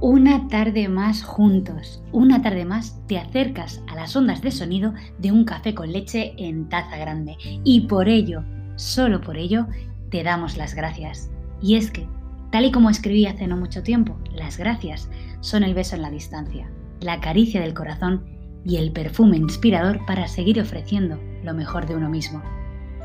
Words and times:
Una 0.00 0.48
tarde 0.48 0.88
más 0.88 1.22
juntos, 1.22 2.02
una 2.12 2.42
tarde 2.42 2.66
más 2.66 3.00
te 3.06 3.18
acercas 3.18 3.82
a 3.88 3.94
las 3.94 4.14
ondas 4.14 4.42
de 4.42 4.50
sonido 4.50 4.92
de 5.18 5.32
un 5.32 5.46
café 5.46 5.74
con 5.74 5.90
leche 5.90 6.34
en 6.36 6.68
taza 6.68 6.98
grande 6.98 7.36
y 7.64 7.82
por 7.82 8.08
ello, 8.08 8.44
solo 8.76 9.22
por 9.22 9.38
ello, 9.38 9.66
te 10.10 10.22
damos 10.22 10.58
las 10.58 10.74
gracias. 10.74 11.30
Y 11.62 11.76
es 11.76 11.90
que, 11.90 12.06
tal 12.52 12.66
y 12.66 12.70
como 12.70 12.90
escribí 12.90 13.24
hace 13.24 13.46
no 13.46 13.56
mucho 13.56 13.82
tiempo, 13.82 14.18
las 14.34 14.58
gracias 14.58 15.08
son 15.40 15.62
el 15.62 15.72
beso 15.72 15.96
en 15.96 16.02
la 16.02 16.10
distancia, 16.10 16.70
la 17.00 17.20
caricia 17.20 17.62
del 17.62 17.72
corazón 17.72 18.24
y 18.64 18.76
el 18.76 18.92
perfume 18.92 19.38
inspirador 19.38 20.04
para 20.04 20.28
seguir 20.28 20.60
ofreciendo 20.60 21.18
lo 21.42 21.54
mejor 21.54 21.86
de 21.86 21.96
uno 21.96 22.10
mismo. 22.10 22.42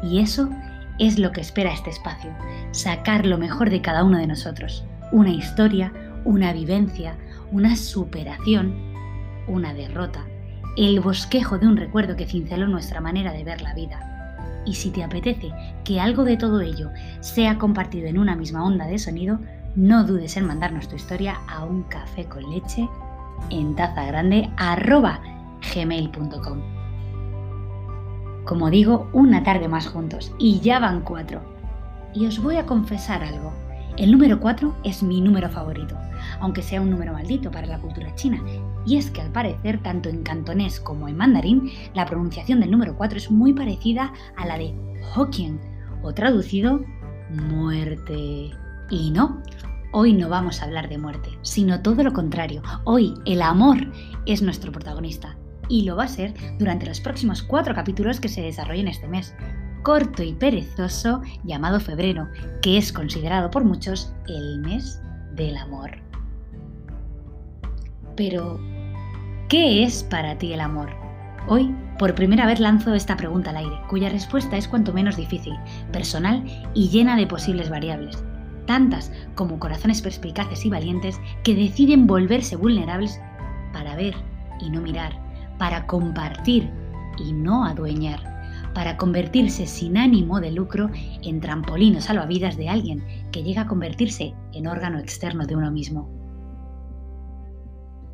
Y 0.04 0.20
eso 0.20 0.50
es 0.50 0.69
lo 1.18 1.32
que 1.32 1.42
espera 1.42 1.74
este 1.74 1.90
espacio, 1.90 2.32
sacar 2.72 3.26
lo 3.26 3.38
mejor 3.38 3.70
de 3.70 3.82
cada 3.82 4.04
uno 4.04 4.18
de 4.18 4.28
nosotros, 4.28 4.84
una 5.12 5.32
historia, 5.32 5.94
una 6.26 6.54
vivencia, 6.54 7.16
una 7.52 7.76
superación, 7.76 8.76
una 9.48 9.74
derrota, 9.74 10.26
el 10.78 11.00
bosquejo 11.00 11.58
de 11.58 11.68
un 11.68 11.78
recuerdo 11.78 12.16
que 12.16 12.28
cinceló 12.28 12.68
nuestra 12.68 13.02
manera 13.02 13.32
de 13.32 13.44
ver 13.44 13.62
la 13.62 13.74
vida. 13.74 14.64
Y 14.66 14.76
si 14.76 14.92
te 14.92 15.04
apetece 15.04 15.52
que 15.84 16.00
algo 16.00 16.24
de 16.24 16.38
todo 16.38 16.62
ello 16.62 16.92
sea 17.22 17.58
compartido 17.58 18.08
en 18.08 18.20
una 18.20 18.36
misma 18.36 18.64
onda 18.64 18.86
de 18.86 19.00
sonido, 19.00 19.40
no 19.76 20.04
dudes 20.04 20.38
en 20.38 20.46
mandarnos 20.46 20.88
tu 20.88 20.96
historia 20.96 21.40
a 21.48 21.64
un 21.64 21.84
café 21.84 22.26
con 22.26 22.50
leche 22.50 22.88
en 23.50 23.76
taza 23.76 24.06
grande 24.06 24.50
gmail.com. 25.74 26.79
Como 28.50 28.72
digo, 28.72 29.08
una 29.14 29.44
tarde 29.44 29.68
más 29.68 29.86
juntos 29.86 30.34
y 30.40 30.60
ya 30.60 30.80
van 30.80 31.02
cuatro. 31.02 31.40
Y 32.16 32.26
os 32.26 32.42
voy 32.42 32.56
a 32.56 32.66
confesar 32.66 33.24
algo. 33.24 33.54
El 33.96 34.12
número 34.12 34.40
4 34.40 34.78
es 34.84 35.04
mi 35.04 35.22
número 35.22 35.50
favorito, 35.50 35.96
aunque 36.40 36.64
sea 36.64 36.82
un 36.82 36.90
número 36.90 37.14
maldito 37.14 37.52
para 37.52 37.68
la 37.68 37.78
cultura 37.78 38.16
china. 38.16 38.44
Y 38.88 38.98
es 38.98 39.12
que 39.12 39.22
al 39.22 39.32
parecer, 39.32 39.84
tanto 39.84 40.10
en 40.10 40.24
cantonés 40.24 40.80
como 40.80 41.08
en 41.08 41.18
mandarín, 41.18 41.70
la 41.94 42.08
pronunciación 42.08 42.60
del 42.60 42.72
número 42.72 42.98
4 42.98 43.20
es 43.20 43.30
muy 43.30 43.54
parecida 43.54 44.14
a 44.36 44.48
la 44.48 44.58
de 44.58 44.74
Hokkien, 45.14 45.60
o 46.02 46.12
traducido 46.16 46.84
muerte. 47.30 48.50
Y 48.90 49.12
no, 49.12 49.44
hoy 49.92 50.14
no 50.14 50.28
vamos 50.28 50.60
a 50.60 50.66
hablar 50.66 50.90
de 50.90 50.98
muerte, 50.98 51.30
sino 51.44 51.84
todo 51.84 52.02
lo 52.02 52.14
contrario. 52.14 52.64
Hoy 52.84 53.14
el 53.26 53.44
amor 53.44 53.78
es 54.26 54.42
nuestro 54.42 54.72
protagonista. 54.72 55.38
Y 55.70 55.84
lo 55.84 55.96
va 55.96 56.06
a 56.06 56.10
ser 56.10 56.34
durante 56.58 56.86
los 56.86 57.00
próximos 57.00 57.44
cuatro 57.44 57.74
capítulos 57.74 58.20
que 58.20 58.28
se 58.28 58.42
desarrollen 58.42 58.88
este 58.88 59.08
mes 59.08 59.34
corto 59.84 60.24
y 60.24 60.34
perezoso 60.34 61.22
llamado 61.44 61.80
febrero, 61.80 62.28
que 62.62 62.78
es 62.78 62.92
considerado 62.92 63.50
por 63.50 63.64
muchos 63.64 64.14
el 64.28 64.60
mes 64.60 65.02
del 65.36 65.58
amor. 65.58 65.92
Pero, 68.16 68.60
¿qué 69.48 69.84
es 69.84 70.04
para 70.04 70.38
ti 70.38 70.54
el 70.54 70.60
amor? 70.60 70.90
Hoy, 71.48 71.74
por 71.98 72.16
primera 72.16 72.46
vez 72.46 72.60
lanzo 72.60 72.94
esta 72.94 73.16
pregunta 73.16 73.52
al 73.52 73.58
aire, 73.58 73.82
cuya 73.90 74.10
respuesta 74.10 74.58
es 74.58 74.68
cuanto 74.68 74.94
menos 74.94 75.16
difícil, 75.16 75.54
personal 75.92 76.44
y 76.74 76.90
llena 76.90 77.16
de 77.16 77.28
posibles 77.28 77.70
variables, 77.70 78.24
tantas 78.66 79.12
como 79.36 79.60
corazones 79.60 80.02
perspicaces 80.02 80.66
y 80.66 80.70
valientes 80.70 81.20
que 81.44 81.56
deciden 81.56 82.08
volverse 82.08 82.56
vulnerables 82.56 83.20
para 83.74 83.96
ver 83.96 84.16
y 84.60 84.70
no 84.70 84.82
mirar, 84.82 85.18
para 85.60 85.86
compartir 85.86 86.72
y 87.20 87.32
no 87.34 87.66
adueñar 87.66 88.30
para 88.74 88.98
convertirse 88.98 89.68
sin 89.68 89.98
ánimo 89.98 90.40
de 90.40 90.52
lucro 90.52 90.90
en 91.22 91.42
trampolín 91.42 91.98
o 91.98 92.02
salvavidas 92.02 92.58
de 92.58 92.70
alguien 92.70 93.04
que 93.32 93.44
llega 93.44 93.64
a 93.64 93.68
convertirse 93.68 94.34
en 94.54 94.68
órgano 94.68 95.00
externo 95.00 95.46
de 95.46 95.56
uno 95.56 95.72
mismo. 95.72 96.10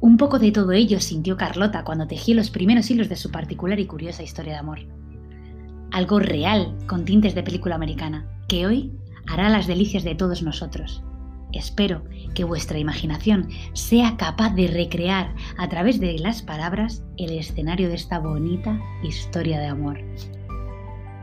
Un 0.01 0.17
poco 0.17 0.39
de 0.39 0.51
todo 0.51 0.71
ello 0.71 0.99
sintió 0.99 1.35
Carlota 1.37 1.83
cuando 1.83 2.07
tejió 2.07 2.35
los 2.35 2.49
primeros 2.49 2.89
hilos 2.91 3.09
de 3.09 3.15
su 3.15 3.31
particular 3.31 3.79
y 3.79 3.85
curiosa 3.85 4.23
historia 4.23 4.53
de 4.53 4.59
amor. 4.59 4.79
Algo 5.91 6.19
real, 6.19 6.75
con 6.87 7.05
tintes 7.05 7.33
de 7.35 7.43
película 7.43 7.75
americana, 7.75 8.25
que 8.47 8.67
hoy 8.67 8.91
hará 9.27 9.49
las 9.49 9.67
delicias 9.67 10.03
de 10.03 10.15
todos 10.15 10.43
nosotros. 10.43 11.03
Espero 11.53 12.03
que 12.33 12.43
vuestra 12.43 12.77
imaginación 12.77 13.49
sea 13.73 14.17
capaz 14.17 14.53
de 14.55 14.67
recrear 14.67 15.33
a 15.57 15.69
través 15.69 15.99
de 15.99 16.19
las 16.19 16.41
palabras 16.41 17.03
el 17.17 17.31
escenario 17.31 17.87
de 17.87 17.95
esta 17.95 18.19
bonita 18.19 18.79
historia 19.03 19.59
de 19.59 19.67
amor. 19.67 19.99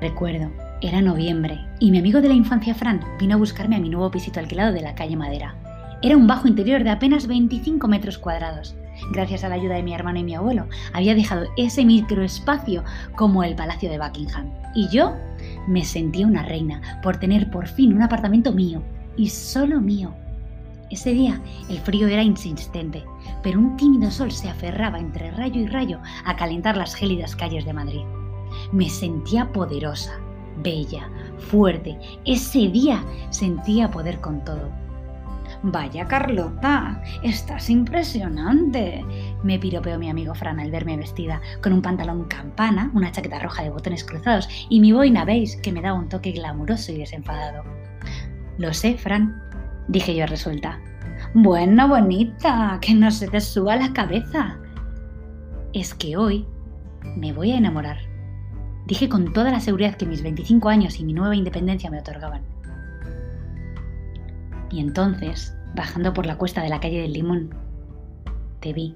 Recuerdo, 0.01 0.51
era 0.81 1.01
noviembre 1.01 1.61
y 1.79 1.91
mi 1.91 1.99
amigo 1.99 2.21
de 2.21 2.29
la 2.29 2.35
infancia 2.35 2.75
Fran 2.75 3.01
vino 3.21 3.35
a 3.35 3.39
buscarme 3.39 3.77
a 3.77 3.81
mi 3.81 3.89
nuevo 3.89 4.11
pisito 4.11 4.41
alquilado 4.41 4.73
de 4.73 4.81
la 4.81 4.95
calle 4.95 5.17
Madera. 5.17 5.55
Era 6.03 6.17
un 6.17 6.27
bajo 6.27 6.49
interior 6.49 6.83
de 6.83 6.91
apenas 6.91 7.29
25 7.29 7.87
metros 7.87 8.19
cuadrados. 8.19 8.75
Gracias 9.13 9.45
a 9.45 9.49
la 9.49 9.55
ayuda 9.55 9.77
de 9.77 9.85
mi 9.85 9.95
hermano 9.95 10.19
y 10.19 10.25
mi 10.25 10.35
abuelo, 10.35 10.67
había 10.93 11.15
dejado 11.15 11.47
ese 11.57 11.85
microespacio 11.85 12.83
como 13.15 13.45
el 13.45 13.55
Palacio 13.55 13.89
de 13.91 13.99
Buckingham. 13.99 14.51
Y 14.75 14.89
yo 14.89 15.15
me 15.69 15.85
sentía 15.85 16.27
una 16.27 16.43
reina 16.43 17.01
por 17.03 17.19
tener 17.19 17.51
por 17.51 17.69
fin 17.69 17.95
un 17.95 18.03
apartamento 18.03 18.53
mío, 18.53 18.83
y 19.17 19.29
solo 19.29 19.81
mío. 19.81 20.15
Ese 20.91 21.13
día 21.13 21.41
el 21.71 21.79
frío 21.79 22.07
era 22.07 22.23
insistente, 22.23 23.03
pero 23.43 23.59
un 23.59 23.77
tímido 23.77 24.11
sol 24.11 24.31
se 24.31 24.51
aferraba 24.51 24.99
entre 24.99 25.31
rayo 25.31 25.61
y 25.61 25.67
rayo 25.67 25.99
a 26.25 26.37
calentar 26.37 26.77
las 26.77 26.95
gélidas 26.95 27.35
calles 27.35 27.65
de 27.65 27.73
Madrid. 27.73 28.05
Me 28.73 28.91
sentía 28.91 29.51
poderosa, 29.53 30.13
bella, 30.63 31.09
fuerte. 31.39 31.99
Ese 32.27 32.69
día 32.69 33.03
sentía 33.31 33.91
poder 33.91 34.21
con 34.21 34.45
todo. 34.45 34.71
Vaya 35.65 36.07
Carlota, 36.09 37.01
estás 37.23 37.71
impresionante. 37.71 39.05
Me 39.45 39.59
piropeó 39.59 39.99
mi 39.99 40.11
amigo 40.11 40.35
Fran 40.35 40.59
al 40.59 40.73
verme 40.73 40.97
vestida 40.97 41.41
con 41.63 41.73
un 41.73 41.81
pantalón 41.83 42.25
campana, 42.25 42.91
una 42.95 43.13
chaqueta 43.13 43.39
roja 43.39 43.63
de 43.63 43.71
botones 43.71 44.05
cruzados 44.05 44.49
y 44.69 44.81
mi 44.81 44.93
boina 44.93 45.25
beige 45.25 45.61
que 45.61 45.73
me 45.73 45.81
daba 45.81 45.99
un 45.99 46.09
toque 46.09 46.33
glamuroso 46.33 46.91
y 46.91 46.99
desenfadado. 46.99 47.63
Lo 48.63 48.73
sé, 48.73 48.97
Fran, 48.97 49.43
dije 49.89 50.15
yo 50.15 50.25
resuelta. 50.25 50.79
Bueno, 51.35 51.89
bonita, 51.89 52.79
que 52.81 52.95
no 52.95 53.11
se 53.11 53.27
te 53.27 53.41
suba 53.41 53.75
la 53.75 53.93
cabeza. 53.93 54.57
Es 55.73 55.95
que 55.95 56.17
hoy 56.17 56.47
me 57.17 57.33
voy 57.33 57.51
a 57.51 57.57
enamorar. 57.57 57.97
Dije 58.87 59.09
con 59.09 59.33
toda 59.33 59.51
la 59.51 59.59
seguridad 59.59 59.97
que 59.97 60.07
mis 60.07 60.23
25 60.23 60.69
años 60.69 61.01
y 61.01 61.05
mi 61.05 61.13
nueva 61.13 61.35
independencia 61.35 61.91
me 61.91 61.99
otorgaban. 61.99 62.43
Y 64.71 64.79
entonces, 64.79 65.57
bajando 65.75 66.15
por 66.15 66.25
la 66.25 66.39
cuesta 66.39 66.63
de 66.63 66.69
la 66.69 66.79
calle 66.79 67.03
del 67.03 67.15
Limón, 67.15 67.53
te 68.61 68.73
vi. 68.73 68.95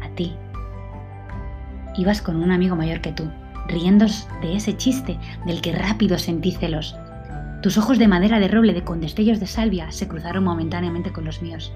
A 0.00 0.08
ti. 0.14 0.32
Ibas 1.96 2.22
con 2.22 2.36
un 2.40 2.52
amigo 2.52 2.76
mayor 2.76 3.00
que 3.00 3.10
tú, 3.10 3.28
riéndos 3.66 4.28
de 4.42 4.54
ese 4.54 4.76
chiste 4.76 5.18
del 5.44 5.60
que 5.60 5.72
rápido 5.72 6.20
sentí 6.20 6.52
celos. 6.52 6.96
Tus 7.62 7.76
ojos 7.76 7.98
de 7.98 8.08
madera 8.08 8.40
de 8.40 8.48
roble 8.48 8.72
de 8.72 8.84
con 8.84 9.00
destellos 9.00 9.38
de 9.38 9.46
salvia 9.46 9.92
se 9.92 10.08
cruzaron 10.08 10.44
momentáneamente 10.44 11.12
con 11.12 11.26
los 11.26 11.42
míos. 11.42 11.72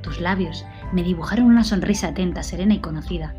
Tus 0.00 0.20
labios 0.20 0.64
me 0.92 1.02
dibujaron 1.02 1.46
una 1.46 1.64
sonrisa 1.64 2.08
atenta, 2.08 2.42
serena 2.42 2.72
y 2.72 2.78
conocida, 2.78 3.34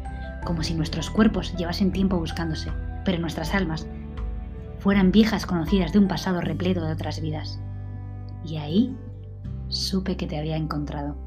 como 0.45 0.61
si 0.61 0.75
nuestros 0.75 1.09
cuerpos 1.09 1.55
llevasen 1.57 1.91
tiempo 1.91 2.19
buscándose, 2.19 2.71
pero 3.05 3.17
nuestras 3.17 3.55
almas 3.55 3.87
fueran 4.77 5.11
viejas 5.11 5.47
conocidas 5.47 5.93
de 5.93 5.99
un 5.99 6.07
pasado 6.07 6.41
repleto 6.41 6.85
de 6.85 6.93
otras 6.93 7.19
vidas. 7.21 7.59
Y 8.45 8.57
ahí 8.57 8.95
supe 9.69 10.15
que 10.15 10.27
te 10.27 10.37
había 10.37 10.57
encontrado. 10.57 11.17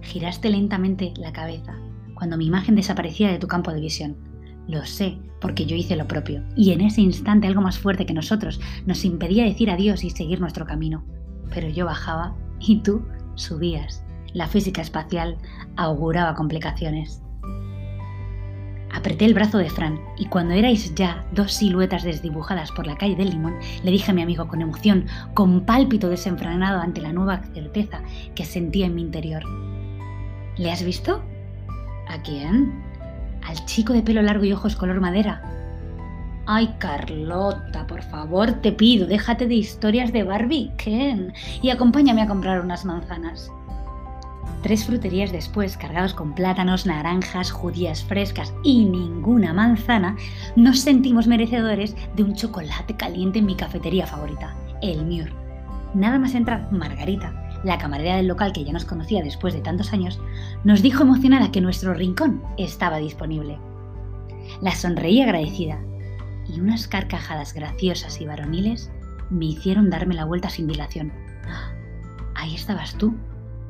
Giraste 0.00 0.50
lentamente 0.50 1.14
la 1.16 1.32
cabeza 1.32 1.76
cuando 2.14 2.36
mi 2.36 2.46
imagen 2.46 2.74
desaparecía 2.74 3.30
de 3.30 3.38
tu 3.38 3.46
campo 3.46 3.72
de 3.72 3.80
visión. 3.80 4.16
Lo 4.66 4.84
sé, 4.84 5.18
porque 5.40 5.66
yo 5.66 5.76
hice 5.76 5.96
lo 5.96 6.08
propio, 6.08 6.42
y 6.56 6.72
en 6.72 6.80
ese 6.80 7.02
instante 7.02 7.46
algo 7.46 7.60
más 7.60 7.78
fuerte 7.78 8.06
que 8.06 8.14
nosotros 8.14 8.60
nos 8.86 9.04
impedía 9.04 9.44
decir 9.44 9.70
adiós 9.70 10.04
y 10.04 10.10
seguir 10.10 10.40
nuestro 10.40 10.64
camino. 10.64 11.04
Pero 11.52 11.68
yo 11.68 11.84
bajaba 11.84 12.34
y 12.60 12.80
tú 12.80 13.04
subías. 13.34 14.02
La 14.32 14.48
física 14.48 14.80
espacial 14.80 15.36
auguraba 15.76 16.34
complicaciones. 16.34 17.20
Apreté 18.94 19.24
el 19.24 19.34
brazo 19.34 19.58
de 19.58 19.68
Fran 19.68 20.00
y 20.16 20.26
cuando 20.26 20.54
erais 20.54 20.94
ya 20.94 21.26
dos 21.32 21.52
siluetas 21.52 22.04
desdibujadas 22.04 22.70
por 22.72 22.86
la 22.86 22.96
calle 22.96 23.16
del 23.16 23.30
Limón, 23.30 23.56
le 23.82 23.90
dije 23.90 24.12
a 24.12 24.14
mi 24.14 24.22
amigo 24.22 24.46
con 24.46 24.62
emoción, 24.62 25.06
con 25.34 25.66
pálpito 25.66 26.08
desenfrenado 26.08 26.80
ante 26.80 27.02
la 27.02 27.12
nueva 27.12 27.42
certeza 27.52 28.00
que 28.34 28.44
sentía 28.44 28.86
en 28.86 28.94
mi 28.94 29.02
interior. 29.02 29.42
¿Le 30.56 30.70
has 30.70 30.84
visto? 30.84 31.22
¿A 32.08 32.22
quién? 32.22 32.93
Al 33.46 33.64
chico 33.66 33.92
de 33.92 34.02
pelo 34.02 34.22
largo 34.22 34.44
y 34.44 34.52
ojos 34.52 34.76
color 34.76 35.00
madera. 35.00 35.42
Ay, 36.46 36.74
Carlota, 36.78 37.86
por 37.86 38.02
favor, 38.02 38.52
te 38.52 38.72
pido, 38.72 39.06
déjate 39.06 39.46
de 39.46 39.54
historias 39.54 40.12
de 40.12 40.24
Barbie, 40.24 40.72
Ken, 40.76 41.32
y 41.62 41.70
acompáñame 41.70 42.20
a 42.22 42.28
comprar 42.28 42.60
unas 42.60 42.84
manzanas. 42.84 43.50
Tres 44.62 44.84
fruterías 44.84 45.32
después, 45.32 45.76
cargados 45.76 46.14
con 46.14 46.34
plátanos, 46.34 46.86
naranjas, 46.86 47.50
judías 47.50 48.02
frescas 48.04 48.52
y 48.62 48.84
ninguna 48.84 49.52
manzana, 49.52 50.16
nos 50.56 50.80
sentimos 50.80 51.26
merecedores 51.26 51.96
de 52.14 52.22
un 52.22 52.34
chocolate 52.34 52.94
caliente 52.96 53.38
en 53.38 53.46
mi 53.46 53.56
cafetería 53.56 54.06
favorita, 54.06 54.54
el 54.82 55.04
Muir, 55.04 55.32
Nada 55.94 56.18
más 56.18 56.34
entrar, 56.34 56.72
Margarita, 56.72 57.43
la 57.64 57.78
camarera 57.78 58.16
del 58.16 58.28
local 58.28 58.52
que 58.52 58.64
ya 58.64 58.72
nos 58.72 58.84
conocía 58.84 59.22
después 59.22 59.54
de 59.54 59.60
tantos 59.60 59.92
años, 59.92 60.20
nos 60.64 60.82
dijo 60.82 61.02
emocionada 61.02 61.50
que 61.50 61.60
nuestro 61.60 61.94
rincón 61.94 62.42
estaba 62.58 62.98
disponible. 62.98 63.58
La 64.60 64.72
sonreí 64.72 65.22
agradecida 65.22 65.80
y 66.48 66.60
unas 66.60 66.86
carcajadas 66.86 67.54
graciosas 67.54 68.20
y 68.20 68.26
varoniles 68.26 68.90
me 69.30 69.46
hicieron 69.46 69.90
darme 69.90 70.14
la 70.14 70.26
vuelta 70.26 70.50
sin 70.50 70.66
dilación. 70.66 71.12
¡Ah! 71.46 71.72
Ahí 72.34 72.54
estabas 72.54 72.94
tú, 72.96 73.14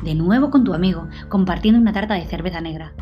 de 0.02 0.14
nuevo 0.14 0.50
con 0.50 0.64
tu 0.64 0.75
amigo, 0.75 1.08
compartiendo 1.29 1.81
una 1.81 1.93
tarta 1.93 2.14
de 2.14 2.26
cerveza 2.26 2.61
negra. 2.61 2.93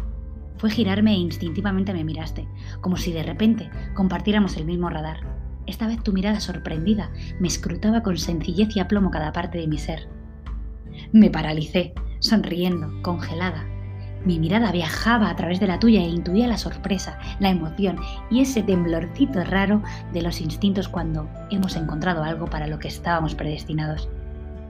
Fue 0.58 0.70
girarme 0.70 1.12
e 1.12 1.16
instintivamente 1.16 1.92
me 1.92 2.04
miraste, 2.04 2.46
como 2.80 2.96
si 2.96 3.12
de 3.12 3.22
repente 3.22 3.70
compartiéramos 3.94 4.56
el 4.56 4.66
mismo 4.66 4.88
radar. 4.90 5.20
Esta 5.66 5.86
vez 5.86 6.02
tu 6.02 6.12
mirada 6.12 6.40
sorprendida 6.40 7.10
me 7.40 7.48
escrutaba 7.48 8.02
con 8.02 8.18
sencillez 8.18 8.76
y 8.76 8.80
aplomo 8.80 9.10
cada 9.10 9.32
parte 9.32 9.58
de 9.58 9.66
mi 9.66 9.78
ser. 9.78 10.08
Me 11.12 11.28
paralicé, 11.28 11.92
sonriendo, 12.20 12.90
congelada. 13.02 13.66
Mi 14.24 14.38
mirada 14.38 14.72
viajaba 14.72 15.28
a 15.28 15.36
través 15.36 15.60
de 15.60 15.66
la 15.66 15.78
tuya 15.78 16.00
e 16.00 16.08
intuía 16.08 16.46
la 16.46 16.56
sorpresa, 16.56 17.18
la 17.38 17.50
emoción 17.50 17.98
y 18.30 18.40
ese 18.40 18.62
temblorcito 18.62 19.44
raro 19.44 19.82
de 20.14 20.22
los 20.22 20.40
instintos 20.40 20.88
cuando 20.88 21.28
hemos 21.50 21.76
encontrado 21.76 22.24
algo 22.24 22.46
para 22.46 22.66
lo 22.66 22.78
que 22.78 22.88
estábamos 22.88 23.34
predestinados, 23.34 24.08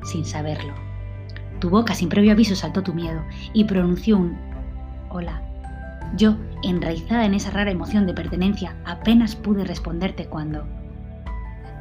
sin 0.02 0.24
saberlo. 0.24 0.74
Tu 1.60 1.70
boca 1.70 1.94
sin 1.94 2.08
previo 2.08 2.32
aviso 2.32 2.56
saltó 2.56 2.82
tu 2.82 2.92
miedo 2.92 3.22
y 3.52 3.62
pronunció 3.62 4.16
un 4.16 4.36
hola. 5.10 5.42
Yo, 6.16 6.34
enraizada 6.64 7.24
en 7.24 7.34
esa 7.34 7.50
rara 7.50 7.70
emoción 7.70 8.04
de 8.04 8.14
pertenencia, 8.14 8.74
apenas 8.84 9.36
pude 9.36 9.64
responderte 9.64 10.26
cuando... 10.26 10.66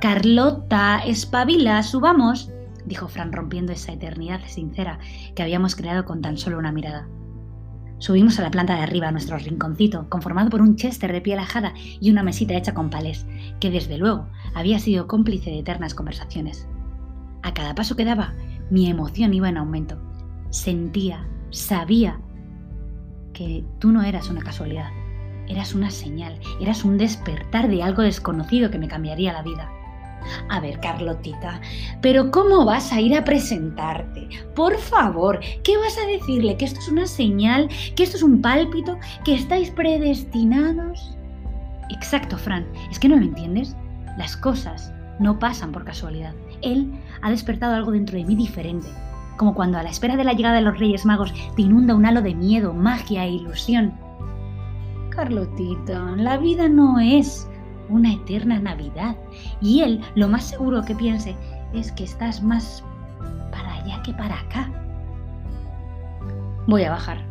Carlota, 0.02 1.00
espabila, 1.06 1.82
subamos, 1.82 2.52
dijo 2.86 3.08
Fran 3.08 3.32
rompiendo 3.32 3.74
esa 3.74 3.94
eternidad 3.94 4.42
sincera 4.48 5.00
que 5.36 5.44
habíamos 5.44 5.76
creado 5.76 6.06
con 6.06 6.22
tan 6.22 6.38
solo 6.38 6.58
una 6.58 6.72
mirada. 6.72 7.08
Subimos 8.02 8.40
a 8.40 8.42
la 8.42 8.50
planta 8.50 8.76
de 8.76 8.82
arriba, 8.82 9.10
a 9.10 9.12
nuestro 9.12 9.38
rinconcito, 9.38 10.10
conformado 10.10 10.50
por 10.50 10.62
un 10.62 10.76
chester 10.76 11.12
de 11.12 11.22
piel 11.22 11.38
ajada 11.38 11.74
y 11.76 12.10
una 12.10 12.24
mesita 12.24 12.56
hecha 12.56 12.74
con 12.74 12.90
palés, 12.90 13.28
que 13.60 13.70
desde 13.70 14.00
luego 14.00 14.26
había 14.56 14.80
sido 14.80 15.08
cómplice 15.08 15.52
de 15.52 15.60
eternas 15.60 15.94
conversaciones. 15.94 16.68
A 17.44 17.54
cada 17.54 17.76
paso 17.76 17.96
que 17.96 18.06
daba, 18.06 18.34
mi 18.72 18.90
emoción 18.90 19.36
iba 19.36 19.50
en 19.50 19.58
aumento. 19.58 20.02
Sentía, 20.50 21.28
sabía 21.52 22.20
que 23.34 23.64
tú 23.80 23.92
no 23.92 24.02
eras 24.02 24.32
una 24.32 24.42
casualidad, 24.42 24.90
eras 25.48 25.76
una 25.76 25.92
señal, 25.92 26.40
eras 26.60 26.84
un 26.84 26.98
despertar 26.98 27.68
de 27.68 27.84
algo 27.84 28.02
desconocido 28.02 28.72
que 28.72 28.80
me 28.80 28.88
cambiaría 28.88 29.34
la 29.34 29.44
vida. 29.44 29.72
A 30.50 30.60
ver, 30.60 30.80
Carlotita, 30.80 31.62
pero 32.02 32.32
¿cómo 32.32 32.66
vas 32.66 32.92
a 32.92 33.02
ir 33.02 33.16
a 33.16 33.24
presentarte? 33.24 34.28
Por 34.56 34.78
favor, 34.78 35.40
¿qué 35.64 35.78
vas 35.78 35.98
a 35.98 36.08
decirle? 36.08 36.58
¿Que 36.58 36.66
esto 36.66 36.80
es 36.80 36.88
una 36.88 37.08
señal? 37.08 37.70
¿Que 37.96 38.04
esto 38.04 38.18
es 38.18 38.24
un 38.24 38.42
pálpito? 38.42 38.98
¿Que 39.24 39.36
estáis 39.36 39.72
predestinados? 39.72 41.16
Exacto, 41.90 42.38
Fran, 42.38 42.66
¿es 42.90 43.00
que 43.00 43.10
no 43.10 43.18
lo 43.18 43.24
entiendes? 43.24 43.76
Las 44.18 44.38
cosas 44.38 44.94
no 45.20 45.40
pasan 45.40 45.72
por 45.72 45.86
casualidad. 45.86 46.34
Él 46.62 46.92
ha 47.22 47.30
despertado 47.30 47.76
algo 47.76 47.92
dentro 47.92 48.18
de 48.18 48.26
mí 48.26 48.36
diferente, 48.36 48.88
como 49.38 49.54
cuando 49.54 49.78
a 49.78 49.84
la 49.84 49.90
espera 49.90 50.18
de 50.18 50.24
la 50.24 50.34
llegada 50.34 50.56
de 50.56 50.62
los 50.62 50.80
Reyes 50.80 51.06
Magos 51.06 51.34
te 51.56 51.62
inunda 51.62 51.96
un 51.96 52.06
halo 52.06 52.22
de 52.22 52.36
miedo, 52.36 52.74
magia 52.74 53.26
e 53.26 53.32
ilusión. 53.32 53.94
Carlotita, 55.10 56.00
la 56.16 56.38
vida 56.38 56.70
no 56.70 57.00
es 57.00 57.48
una 57.92 58.14
eterna 58.14 58.60
Navidad. 58.60 59.16
Y 59.62 59.82
él 59.82 60.02
lo 60.16 60.28
más 60.28 60.46
seguro 60.46 60.84
que 60.84 60.96
piense 60.96 61.36
es 61.74 61.92
que 61.92 62.04
estás 62.04 62.42
más 62.42 62.84
para 63.52 63.76
allá 63.76 64.02
que 64.04 64.14
para 64.14 64.40
acá. 64.40 64.72
Voy 66.68 66.84
a 66.84 66.92
bajar. 66.92 67.24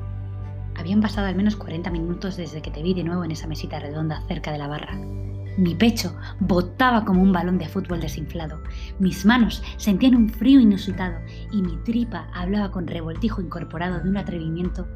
Habían 0.76 1.00
pasado 1.00 1.26
al 1.26 1.36
menos 1.36 1.56
40 1.56 1.90
minutos 1.90 2.36
desde 2.36 2.62
que 2.62 2.70
te 2.70 2.82
vi 2.82 2.94
de 2.94 3.04
nuevo 3.04 3.24
en 3.24 3.32
esa 3.32 3.46
mesita 3.46 3.78
redonda 3.78 4.22
cerca 4.28 4.52
de 4.52 4.58
la 4.58 4.68
barra. 4.68 4.98
Mi 5.56 5.74
pecho 5.74 6.16
botaba 6.38 7.04
como 7.04 7.22
un 7.22 7.32
balón 7.32 7.58
de 7.58 7.68
fútbol 7.68 8.00
desinflado. 8.00 8.62
Mis 8.98 9.26
manos 9.26 9.62
sentían 9.76 10.14
un 10.14 10.28
frío 10.28 10.60
inusitado 10.60 11.18
y 11.52 11.60
mi 11.60 11.76
tripa 11.84 12.28
hablaba 12.32 12.70
con 12.70 12.86
revoltijo 12.86 13.42
incorporado 13.42 14.00
de 14.00 14.08
un 14.08 14.16
atrevimiento 14.16 14.88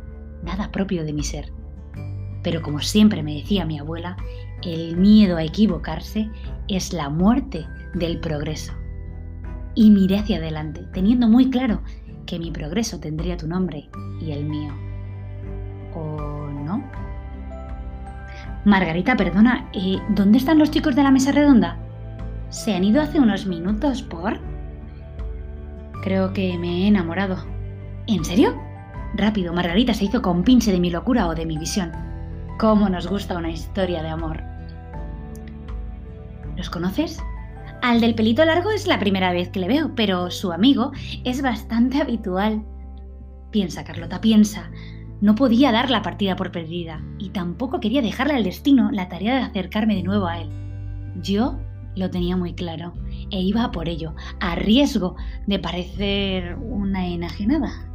nada 0.42 0.70
propio 0.70 1.04
de 1.04 1.12
mi 1.12 1.22
ser. 1.22 1.52
Pero 2.44 2.62
como 2.62 2.80
siempre 2.80 3.22
me 3.22 3.34
decía 3.34 3.64
mi 3.64 3.78
abuela, 3.78 4.16
el 4.62 4.96
miedo 4.96 5.38
a 5.38 5.42
equivocarse 5.42 6.30
es 6.68 6.92
la 6.92 7.08
muerte 7.08 7.66
del 7.94 8.20
progreso. 8.20 8.72
Y 9.74 9.90
miré 9.90 10.18
hacia 10.18 10.36
adelante, 10.36 10.82
teniendo 10.92 11.26
muy 11.26 11.50
claro 11.50 11.82
que 12.26 12.38
mi 12.38 12.50
progreso 12.50 13.00
tendría 13.00 13.36
tu 13.36 13.48
nombre 13.48 13.88
y 14.20 14.30
el 14.30 14.44
mío. 14.44 14.72
¿O 15.94 16.48
no? 16.50 16.84
Margarita, 18.64 19.16
perdona, 19.16 19.68
eh, 19.72 19.98
¿dónde 20.10 20.38
están 20.38 20.58
los 20.58 20.70
chicos 20.70 20.94
de 20.94 21.02
la 21.02 21.10
mesa 21.10 21.32
redonda? 21.32 21.78
Se 22.50 22.74
han 22.74 22.84
ido 22.84 23.02
hace 23.02 23.18
unos 23.20 23.46
minutos 23.46 24.02
por... 24.02 24.38
Creo 26.02 26.32
que 26.34 26.58
me 26.58 26.84
he 26.84 26.88
enamorado. 26.88 27.36
¿En 28.06 28.24
serio? 28.24 28.54
Rápido, 29.16 29.52
Margarita 29.52 29.94
se 29.94 30.04
hizo 30.04 30.22
compinche 30.22 30.72
de 30.72 30.80
mi 30.80 30.90
locura 30.90 31.26
o 31.26 31.34
de 31.34 31.46
mi 31.46 31.56
visión. 31.56 32.03
¿Cómo 32.58 32.88
nos 32.88 33.08
gusta 33.08 33.36
una 33.36 33.50
historia 33.50 34.00
de 34.00 34.10
amor? 34.10 34.40
¿Los 36.56 36.70
conoces? 36.70 37.20
Al 37.82 38.00
del 38.00 38.14
pelito 38.14 38.44
largo 38.44 38.70
es 38.70 38.86
la 38.86 39.00
primera 39.00 39.32
vez 39.32 39.48
que 39.48 39.58
le 39.58 39.66
veo, 39.66 39.92
pero 39.96 40.30
su 40.30 40.52
amigo 40.52 40.92
es 41.24 41.42
bastante 41.42 42.00
habitual. 42.00 42.64
Piensa, 43.50 43.82
Carlota, 43.82 44.20
piensa. 44.20 44.70
No 45.20 45.34
podía 45.34 45.72
dar 45.72 45.90
la 45.90 46.02
partida 46.02 46.36
por 46.36 46.52
perdida 46.52 47.02
y 47.18 47.30
tampoco 47.30 47.80
quería 47.80 48.02
dejarle 48.02 48.34
al 48.34 48.44
destino 48.44 48.90
la 48.92 49.08
tarea 49.08 49.34
de 49.34 49.42
acercarme 49.42 49.96
de 49.96 50.04
nuevo 50.04 50.26
a 50.26 50.38
él. 50.38 50.48
Yo 51.22 51.58
lo 51.96 52.08
tenía 52.08 52.36
muy 52.36 52.54
claro 52.54 52.94
e 53.32 53.40
iba 53.40 53.72
por 53.72 53.88
ello, 53.88 54.14
a 54.38 54.54
riesgo 54.54 55.16
de 55.48 55.58
parecer 55.58 56.56
una 56.60 57.08
enajenada. 57.08 57.90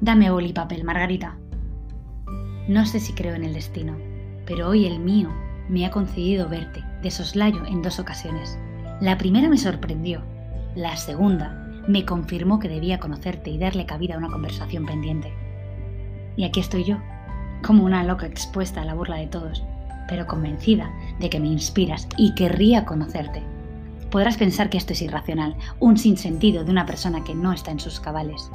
Dame 0.00 0.30
boli 0.30 0.54
papel, 0.54 0.84
Margarita. 0.84 1.38
No 2.68 2.84
sé 2.84 3.00
si 3.00 3.14
creo 3.14 3.34
en 3.34 3.44
el 3.44 3.54
destino, 3.54 3.96
pero 4.44 4.68
hoy 4.68 4.84
el 4.84 4.98
mío 4.98 5.30
me 5.70 5.86
ha 5.86 5.90
concedido 5.90 6.50
verte 6.50 6.84
de 7.02 7.10
soslayo 7.10 7.64
en 7.64 7.80
dos 7.80 7.98
ocasiones. 7.98 8.58
La 9.00 9.16
primera 9.16 9.48
me 9.48 9.56
sorprendió, 9.56 10.20
la 10.74 10.94
segunda 10.98 11.66
me 11.88 12.04
confirmó 12.04 12.58
que 12.58 12.68
debía 12.68 13.00
conocerte 13.00 13.48
y 13.48 13.56
darle 13.56 13.86
cabida 13.86 14.16
a 14.16 14.18
una 14.18 14.28
conversación 14.28 14.84
pendiente. 14.84 15.32
Y 16.36 16.44
aquí 16.44 16.60
estoy 16.60 16.84
yo, 16.84 16.98
como 17.66 17.84
una 17.84 18.04
loca 18.04 18.26
expuesta 18.26 18.82
a 18.82 18.84
la 18.84 18.92
burla 18.92 19.16
de 19.16 19.28
todos, 19.28 19.64
pero 20.06 20.26
convencida 20.26 20.92
de 21.20 21.30
que 21.30 21.40
me 21.40 21.48
inspiras 21.48 22.06
y 22.18 22.34
querría 22.34 22.84
conocerte. 22.84 23.42
Podrás 24.10 24.36
pensar 24.36 24.68
que 24.68 24.76
esto 24.76 24.92
es 24.92 25.00
irracional, 25.00 25.56
un 25.80 25.96
sinsentido 25.96 26.64
de 26.64 26.70
una 26.70 26.84
persona 26.84 27.24
que 27.24 27.34
no 27.34 27.50
está 27.50 27.70
en 27.70 27.80
sus 27.80 27.98
cabales. 27.98 28.50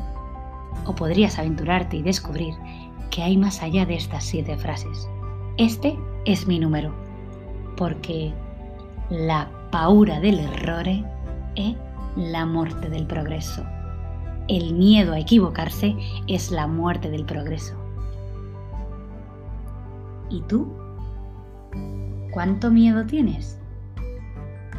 O 0.85 0.93
podrías 0.93 1.39
aventurarte 1.39 1.97
y 1.97 2.03
descubrir 2.03 2.53
que 3.13 3.21
hay 3.21 3.37
más 3.37 3.61
allá 3.61 3.85
de 3.85 3.93
estas 3.93 4.23
siete 4.23 4.57
frases. 4.57 5.07
Este 5.57 5.95
es 6.25 6.47
mi 6.47 6.57
número, 6.57 6.91
porque 7.77 8.33
la 9.11 9.51
paura 9.71 10.19
del 10.19 10.39
error 10.39 10.87
es 10.87 11.75
la 12.15 12.47
muerte 12.47 12.89
del 12.89 13.05
progreso. 13.05 13.63
El 14.47 14.73
miedo 14.73 15.13
a 15.13 15.19
equivocarse 15.19 15.95
es 16.27 16.49
la 16.49 16.65
muerte 16.65 17.11
del 17.11 17.23
progreso. 17.23 17.75
¿Y 20.31 20.41
tú? 20.41 20.73
¿Cuánto 22.31 22.71
miedo 22.71 23.05
tienes? 23.05 23.59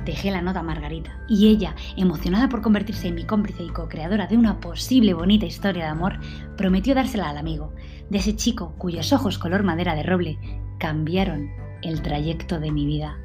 Dejé 0.05 0.31
la 0.31 0.43
nota 0.43 0.61
a 0.61 0.63
Margarita 0.63 1.19
y 1.29 1.49
ella, 1.49 1.75
emocionada 1.97 2.49
por 2.49 2.61
convertirse 2.61 3.09
en 3.09 3.15
mi 3.15 3.25
cómplice 3.25 3.63
y 3.63 3.69
co-creadora 3.69 4.27
de 4.27 4.37
una 4.37 4.61
posible 4.61 5.15
bonita 5.15 5.47
historia 5.47 5.85
de 5.85 5.91
amor, 5.91 6.19
prometió 6.57 6.95
dársela 6.95 7.31
al 7.31 7.39
amigo, 7.39 7.73
de 8.11 8.19
ese 8.19 8.37
chico 8.37 8.75
cuyos 8.77 9.13
ojos 9.13 9.39
color 9.39 9.63
madera 9.63 9.95
de 9.95 10.03
roble 10.03 10.39
cambiaron 10.79 11.49
el 11.83 12.03
trayecto 12.03 12.61
de 12.61 12.71
mi 12.71 12.85
vida. 12.85 13.17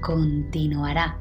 Continuará 0.00 1.18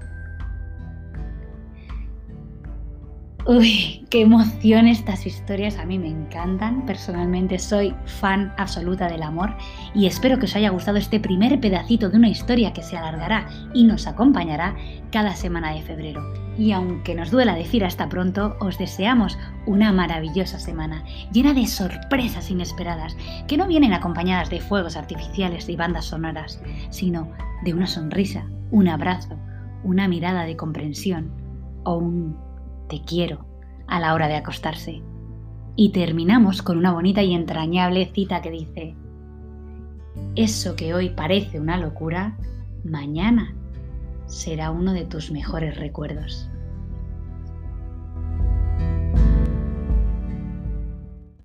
Uy, 3.47 4.03
qué 4.09 4.21
emoción 4.21 4.87
estas 4.87 5.27
historias, 5.27 5.77
a 5.77 5.85
mí 5.85 5.99
me 5.99 6.07
encantan. 6.07 6.83
Personalmente 6.87 7.59
soy 7.59 7.93
fan 8.05 8.51
absoluta 8.57 9.07
del 9.07 9.21
amor 9.21 9.55
y 9.93 10.07
espero 10.07 10.39
que 10.39 10.45
os 10.45 10.55
haya 10.55 10.71
gustado 10.71 10.97
este 10.97 11.19
primer 11.19 11.59
pedacito 11.59 12.09
de 12.09 12.17
una 12.17 12.27
historia 12.27 12.73
que 12.73 12.81
se 12.81 12.97
alargará 12.97 13.47
y 13.71 13.83
nos 13.83 14.07
acompañará 14.07 14.75
cada 15.11 15.35
semana 15.35 15.75
de 15.75 15.83
febrero. 15.83 16.23
Y 16.57 16.71
aunque 16.71 17.13
nos 17.13 17.29
duela 17.29 17.53
decir 17.53 17.85
hasta 17.85 18.09
pronto, 18.09 18.57
os 18.59 18.79
deseamos 18.79 19.37
una 19.67 19.91
maravillosa 19.91 20.57
semana, 20.57 21.03
llena 21.31 21.53
de 21.53 21.67
sorpresas 21.67 22.49
inesperadas, 22.49 23.15
que 23.47 23.57
no 23.57 23.67
vienen 23.67 23.93
acompañadas 23.93 24.49
de 24.49 24.59
fuegos 24.59 24.97
artificiales 24.97 25.69
y 25.69 25.75
bandas 25.75 26.05
sonoras, 26.05 26.63
sino 26.89 27.31
de 27.63 27.75
una 27.75 27.85
sonrisa, 27.85 28.47
un 28.71 28.87
abrazo, 28.87 29.37
una 29.83 30.07
mirada 30.07 30.45
de 30.45 30.57
comprensión 30.57 31.29
o 31.83 31.97
un 31.97 32.54
te 32.87 33.01
quiero 33.01 33.45
a 33.87 33.99
la 33.99 34.13
hora 34.13 34.27
de 34.27 34.35
acostarse. 34.35 35.01
Y 35.75 35.89
terminamos 35.89 36.61
con 36.61 36.77
una 36.77 36.93
bonita 36.93 37.21
y 37.21 37.33
entrañable 37.33 38.05
cita 38.13 38.41
que 38.41 38.51
dice, 38.51 38.95
eso 40.35 40.75
que 40.75 40.93
hoy 40.93 41.09
parece 41.09 41.59
una 41.59 41.77
locura, 41.77 42.37
mañana 42.83 43.53
será 44.25 44.71
uno 44.71 44.93
de 44.93 45.05
tus 45.05 45.31
mejores 45.31 45.77
recuerdos. 45.77 46.49